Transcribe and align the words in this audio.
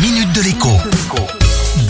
minute 0.00 0.32
de 0.32 0.42
l'écho. 0.42 0.68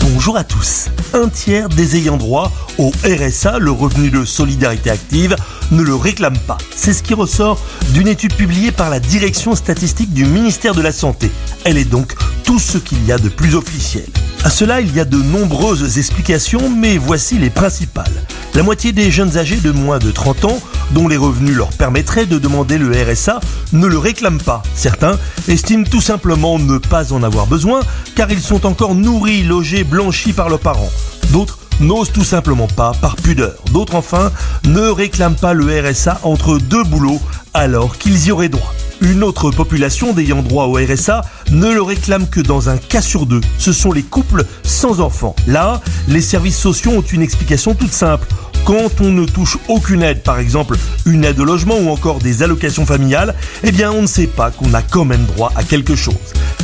Bonjour 0.01 0.35
à 0.37 0.43
tous. 0.43 0.89
Un 1.13 1.29
tiers 1.29 1.69
des 1.69 1.95
ayants 1.95 2.17
droit 2.17 2.51
au 2.77 2.91
RSA, 3.03 3.59
le 3.59 3.71
revenu 3.71 4.09
de 4.09 4.25
solidarité 4.25 4.89
active, 4.89 5.35
ne 5.71 5.83
le 5.83 5.93
réclament 5.93 6.39
pas. 6.47 6.57
C'est 6.75 6.93
ce 6.93 7.03
qui 7.03 7.13
ressort 7.13 7.59
d'une 7.89 8.07
étude 8.07 8.33
publiée 8.33 8.71
par 8.71 8.89
la 8.89 8.99
direction 8.99 9.53
statistique 9.53 10.11
du 10.13 10.25
ministère 10.25 10.73
de 10.73 10.81
la 10.81 10.91
Santé. 10.91 11.29
Elle 11.65 11.77
est 11.77 11.85
donc 11.85 12.15
tout 12.43 12.59
ce 12.59 12.79
qu'il 12.79 13.05
y 13.05 13.11
a 13.11 13.17
de 13.19 13.29
plus 13.29 13.53
officiel. 13.53 14.05
À 14.45 14.49
cela, 14.49 14.79
il 14.79 14.95
y 14.95 15.01
a 15.01 15.05
de 15.05 15.17
nombreuses 15.17 15.97
explications, 15.97 16.69
mais 16.69 16.97
voici 16.97 17.37
les 17.37 17.49
principales. 17.49 18.23
La 18.55 18.63
moitié 18.63 18.93
des 18.93 19.11
jeunes 19.11 19.37
âgés 19.37 19.57
de 19.57 19.71
moins 19.71 19.99
de 19.99 20.11
30 20.11 20.45
ans, 20.45 20.59
dont 20.91 21.09
les 21.09 21.17
revenus 21.17 21.55
leur 21.55 21.69
permettraient 21.69 22.25
de 22.25 22.39
demander 22.39 22.77
le 22.77 22.89
RSA, 22.89 23.41
ne 23.73 23.85
le 23.85 23.97
réclament 23.97 24.41
pas. 24.41 24.63
Certains 24.75 25.19
estiment 25.49 25.83
tout 25.83 26.01
simplement 26.01 26.57
ne 26.57 26.77
pas 26.77 27.11
en 27.11 27.21
avoir 27.21 27.47
besoin, 27.47 27.81
car 28.15 28.31
ils 28.31 28.41
sont 28.41 28.65
encore 28.65 28.95
nourris, 28.95 29.43
logés, 29.43 29.83
blanchis 29.83 30.33
par 30.33 30.47
leurs 30.47 30.59
parents. 30.59 30.91
D'autres 31.31 31.59
n'osent 31.81 32.11
tout 32.11 32.23
simplement 32.23 32.67
pas 32.67 32.93
par 33.01 33.17
pudeur. 33.17 33.55
D'autres 33.71 33.95
enfin 33.95 34.31
ne 34.65 34.87
réclament 34.89 35.35
pas 35.35 35.53
le 35.53 35.65
RSA 35.81 36.19
entre 36.23 36.57
deux 36.57 36.83
boulots 36.83 37.21
alors 37.53 37.97
qu'ils 37.97 38.27
y 38.27 38.31
auraient 38.31 38.49
droit. 38.49 38.73
Une 39.01 39.23
autre 39.23 39.51
population 39.51 40.13
d'ayant 40.13 40.41
droit 40.41 40.65
au 40.65 40.73
RSA 40.73 41.21
ne 41.51 41.71
le 41.71 41.81
réclame 41.81 42.27
que 42.29 42.41
dans 42.41 42.69
un 42.69 42.77
cas 42.77 43.01
sur 43.01 43.25
deux. 43.25 43.41
Ce 43.57 43.71
sont 43.71 43.91
les 43.91 44.03
couples 44.03 44.45
sans 44.63 44.99
enfants. 44.99 45.35
Là, 45.47 45.81
les 46.07 46.21
services 46.21 46.57
sociaux 46.57 46.91
ont 46.91 47.01
une 47.01 47.21
explication 47.21 47.75
toute 47.75 47.93
simple. 47.93 48.27
Quand 48.65 48.99
on 48.99 49.11
ne 49.11 49.25
touche 49.25 49.57
aucune 49.69 50.03
aide, 50.03 50.21
par 50.21 50.37
exemple 50.37 50.75
une 51.05 51.23
aide 51.23 51.39
au 51.39 51.45
logement 51.45 51.77
ou 51.79 51.89
encore 51.89 52.19
des 52.19 52.43
allocations 52.43 52.85
familiales, 52.85 53.35
eh 53.63 53.71
bien 53.71 53.91
on 53.91 54.01
ne 54.01 54.07
sait 54.07 54.27
pas 54.27 54.51
qu'on 54.51 54.73
a 54.73 54.81
quand 54.81 55.05
même 55.05 55.25
droit 55.25 55.51
à 55.55 55.63
quelque 55.63 55.95
chose. 55.95 56.15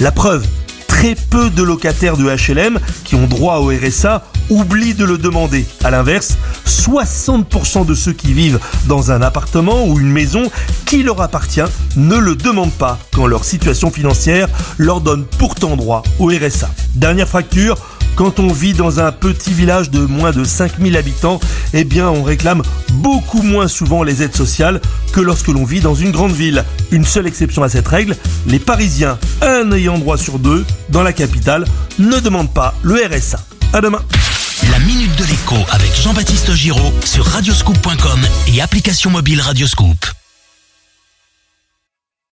La 0.02 0.12
preuve, 0.12 0.46
très 0.96 1.16
peu 1.16 1.50
de 1.50 1.62
locataires 1.62 2.16
de 2.16 2.24
HLM 2.24 2.80
qui 3.04 3.16
ont 3.16 3.28
droit 3.28 3.58
au 3.58 3.68
RSA 3.68 4.24
oublient 4.50 4.94
de 4.94 5.04
le 5.04 5.18
demander. 5.18 5.66
A 5.84 5.92
l'inverse, 5.92 6.38
60% 6.66 7.86
de 7.86 7.94
ceux 7.94 8.14
qui 8.14 8.32
vivent 8.32 8.60
dans 8.88 9.12
un 9.12 9.22
appartement 9.22 9.86
ou 9.88 10.00
une 10.00 10.10
maison 10.10 10.50
qui 10.86 11.04
leur 11.04 11.20
appartient 11.20 11.70
ne 11.98 12.16
le 12.16 12.38
demandent 12.38 12.72
pas 12.72 12.98
quand 13.14 13.28
leur 13.28 13.44
situation 13.44 13.92
financière 13.92 14.48
leur 14.78 15.02
donne 15.02 15.26
pourtant 15.26 15.76
droit 15.76 16.02
au 16.18 16.28
RSA. 16.28 16.70
Dernière 16.94 17.28
fracture, 17.28 17.76
quand 18.16 18.40
on 18.40 18.48
vit 18.48 18.74
dans 18.74 19.00
un 19.00 19.12
petit 19.12 19.54
village 19.54 19.90
de 19.90 20.00
moins 20.00 20.32
de 20.32 20.44
5000 20.44 20.98
habitants, 20.98 21.40
eh 21.74 21.84
bien 21.84 22.10
on 22.10 22.24
réclame 22.24 22.62
beaucoup 22.94 23.42
moins 23.42 23.68
souvent 23.68 24.04
les 24.04 24.24
aides 24.24 24.36
sociales 24.36 24.82
que 25.12 25.20
lorsque 25.20 25.48
l'on 25.48 25.66
vit 25.66 25.82
dans 25.82 25.96
une 25.96 26.12
grande 26.12 26.32
ville. 26.32 26.64
Une 26.92 27.06
seule 27.06 27.28
exception 27.28 27.64
à 27.64 27.70
cette 27.70 27.88
règle, 27.88 28.16
les 28.48 28.60
Parisiens, 28.60 29.18
un 29.42 29.72
ayant 29.72 29.98
droit 29.98 30.18
sur 30.18 30.40
deux 30.40 30.66
dans 30.90 31.04
la 31.04 31.14
capitale, 31.14 31.66
ne 32.00 32.20
demandent 32.20 32.54
pas 32.54 32.74
le 32.84 32.96
RSA. 32.96 33.40
À 33.74 33.82
demain. 33.82 34.02
La 34.72 34.80
minute 34.80 35.16
de 35.18 35.26
l'écho 35.26 35.58
avec 35.72 35.94
Jean-Baptiste 35.96 36.54
Giraud 36.54 36.94
sur 37.04 37.26
radioscoop.com 37.26 38.20
et 38.48 38.62
application 38.62 39.12
mobile 39.12 39.42
Radioscoop. 39.42 40.25